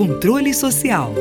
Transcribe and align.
Controle 0.00 0.54
Social. 0.54 1.12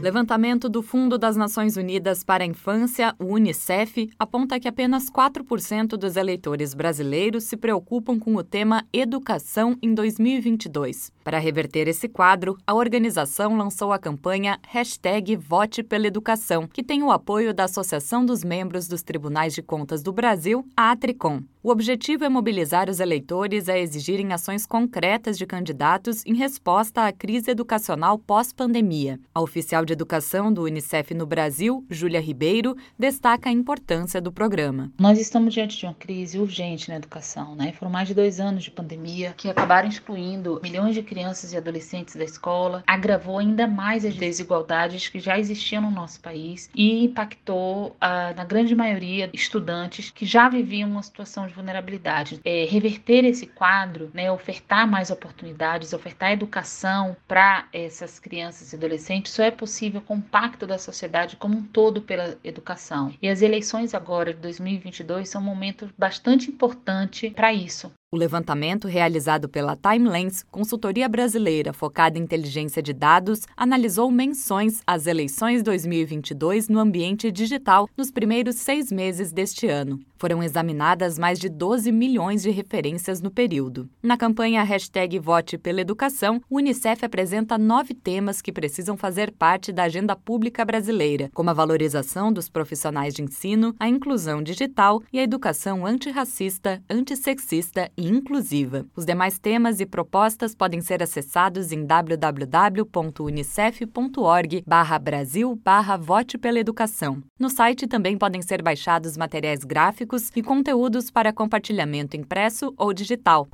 Levantamento 0.00 0.68
do 0.68 0.82
Fundo 0.82 1.16
das 1.16 1.36
Nações 1.36 1.76
Unidas 1.76 2.24
para 2.24 2.42
a 2.42 2.46
Infância, 2.46 3.14
o 3.20 3.34
UNICEF, 3.34 4.10
aponta 4.18 4.58
que 4.58 4.66
apenas 4.66 5.08
4% 5.08 5.90
dos 5.90 6.16
eleitores 6.16 6.74
brasileiros 6.74 7.44
se 7.44 7.56
preocupam 7.56 8.18
com 8.18 8.34
o 8.34 8.42
tema 8.42 8.84
educação 8.92 9.78
em 9.80 9.94
2022. 9.94 11.12
Para 11.22 11.38
reverter 11.38 11.86
esse 11.86 12.08
quadro, 12.08 12.58
a 12.66 12.74
organização 12.74 13.56
lançou 13.56 13.92
a 13.92 13.98
campanha 13.98 14.58
Hashtag 14.66 15.36
Vote 15.36 15.84
pela 15.84 16.08
Educação, 16.08 16.66
que 16.66 16.82
tem 16.82 17.00
o 17.04 17.12
apoio 17.12 17.54
da 17.54 17.64
Associação 17.64 18.26
dos 18.26 18.42
Membros 18.42 18.88
dos 18.88 19.04
Tribunais 19.04 19.54
de 19.54 19.62
Contas 19.62 20.02
do 20.02 20.12
Brasil, 20.12 20.66
a 20.76 20.90
Atricom. 20.90 21.42
O 21.60 21.70
objetivo 21.70 22.24
é 22.24 22.28
mobilizar 22.28 22.88
os 22.88 23.00
eleitores 23.00 23.68
a 23.68 23.76
exigirem 23.76 24.32
ações 24.32 24.64
concretas 24.64 25.36
de 25.36 25.44
candidatos 25.44 26.24
em 26.24 26.36
resposta 26.36 27.04
à 27.04 27.12
crise 27.12 27.50
educacional 27.50 28.16
pós-pandemia. 28.16 29.18
A 29.34 29.40
oficial 29.40 29.84
de 29.84 29.92
educação 29.92 30.52
do 30.52 30.62
Unicef 30.62 31.12
no 31.14 31.26
Brasil, 31.26 31.84
Júlia 31.90 32.20
Ribeiro, 32.20 32.76
destaca 32.96 33.48
a 33.48 33.52
importância 33.52 34.20
do 34.20 34.30
programa. 34.30 34.92
Nós 35.00 35.18
estamos 35.18 35.52
diante 35.52 35.76
de 35.76 35.84
uma 35.84 35.94
crise 35.94 36.38
urgente 36.38 36.88
na 36.88 36.94
educação, 36.94 37.56
né? 37.56 37.72
Foram 37.72 37.90
mais 37.90 38.06
de 38.06 38.14
dois 38.14 38.38
anos 38.38 38.62
de 38.62 38.70
pandemia 38.70 39.34
que 39.36 39.50
acabaram 39.50 39.88
excluindo 39.88 40.60
milhões 40.62 40.94
de 40.94 41.02
crianças 41.02 41.52
e 41.52 41.56
adolescentes 41.56 42.14
da 42.14 42.24
escola, 42.24 42.84
agravou 42.86 43.36
ainda 43.36 43.66
mais 43.66 44.04
as 44.04 44.14
desigualdades 44.14 45.08
que 45.08 45.18
já 45.18 45.36
existiam 45.36 45.82
no 45.82 45.90
nosso 45.90 46.20
país 46.20 46.70
e 46.72 47.04
impactou, 47.04 47.96
ah, 48.00 48.32
na 48.36 48.44
grande 48.44 48.76
maioria, 48.76 49.28
estudantes 49.32 50.08
que 50.08 50.24
já 50.24 50.48
viviam 50.48 50.88
uma 50.88 51.02
situação 51.02 51.47
de 51.48 51.54
vulnerabilidade. 51.54 52.40
É, 52.44 52.64
reverter 52.64 53.24
esse 53.24 53.46
quadro, 53.46 54.10
né, 54.14 54.30
ofertar 54.30 54.86
mais 54.86 55.10
oportunidades, 55.10 55.92
ofertar 55.92 56.32
educação 56.32 57.16
para 57.26 57.66
essas 57.72 58.18
crianças 58.18 58.72
e 58.72 58.76
adolescentes, 58.76 59.32
só 59.32 59.42
é 59.42 59.50
possível 59.50 60.00
com 60.00 60.16
o 60.16 60.22
pacto 60.22 60.66
da 60.66 60.78
sociedade 60.78 61.36
como 61.36 61.56
um 61.56 61.62
todo 61.62 62.02
pela 62.02 62.36
educação. 62.44 63.12
E 63.20 63.28
as 63.28 63.42
eleições 63.42 63.94
agora 63.94 64.32
de 64.32 64.40
2022 64.40 65.28
são 65.28 65.40
um 65.40 65.44
momento 65.44 65.88
bastante 65.96 66.50
importante 66.50 67.30
para 67.30 67.52
isso. 67.52 67.90
O 68.10 68.16
levantamento 68.16 68.88
realizado 68.88 69.50
pela 69.50 69.76
Timelens, 69.76 70.42
consultoria 70.50 71.06
brasileira 71.06 71.74
focada 71.74 72.18
em 72.18 72.22
inteligência 72.22 72.82
de 72.82 72.94
dados, 72.94 73.42
analisou 73.54 74.10
menções 74.10 74.80
às 74.86 75.06
eleições 75.06 75.62
2022 75.62 76.70
no 76.70 76.78
ambiente 76.78 77.30
digital 77.30 77.86
nos 77.94 78.10
primeiros 78.10 78.56
seis 78.56 78.90
meses 78.90 79.30
deste 79.30 79.66
ano. 79.66 80.00
Foram 80.16 80.42
examinadas 80.42 81.18
mais 81.18 81.38
de 81.38 81.50
12 81.50 81.92
milhões 81.92 82.42
de 82.42 82.50
referências 82.50 83.20
no 83.20 83.30
período. 83.30 83.88
Na 84.02 84.16
campanha 84.16 84.64
Hashtag 84.64 85.18
Vote 85.18 85.58
pela 85.58 85.82
Educação, 85.82 86.40
o 86.48 86.56
Unicef 86.56 87.04
apresenta 87.04 87.58
nove 87.58 87.92
temas 87.94 88.40
que 88.40 88.50
precisam 88.50 88.96
fazer 88.96 89.30
parte 89.30 89.70
da 89.70 89.84
agenda 89.84 90.16
pública 90.16 90.64
brasileira, 90.64 91.30
como 91.34 91.50
a 91.50 91.52
valorização 91.52 92.32
dos 92.32 92.48
profissionais 92.48 93.12
de 93.12 93.22
ensino, 93.22 93.76
a 93.78 93.86
inclusão 93.86 94.42
digital 94.42 95.02
e 95.12 95.20
a 95.20 95.22
educação 95.22 95.86
antirracista, 95.86 96.82
antissexista 96.90 97.90
e 97.98 98.06
inclusiva. 98.06 98.86
Os 98.96 99.04
demais 99.04 99.40
temas 99.40 99.80
e 99.80 99.86
propostas 99.86 100.54
podem 100.54 100.80
ser 100.80 101.02
acessados 101.02 101.72
em 101.72 101.84
www.unicef.org 101.84 104.64
Brasil 105.02 105.60
Vote 106.00 106.38
pela 106.38 106.60
Educação. 106.60 107.20
No 107.38 107.50
site 107.50 107.86
também 107.88 108.16
podem 108.16 108.40
ser 108.40 108.62
baixados 108.62 109.16
materiais 109.16 109.64
gráficos 109.64 110.30
e 110.36 110.42
conteúdos 110.42 111.10
para 111.10 111.32
compartilhamento 111.32 112.16
impresso 112.16 112.72
ou 112.76 112.94
digital. 112.94 113.48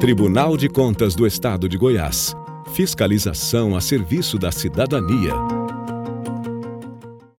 Tribunal 0.00 0.56
de 0.56 0.68
Contas 0.68 1.14
do 1.14 1.24
Estado 1.26 1.68
de 1.68 1.78
Goiás. 1.78 2.34
Fiscalização 2.74 3.76
a 3.76 3.80
serviço 3.80 4.36
da 4.38 4.50
cidadania. 4.50 5.59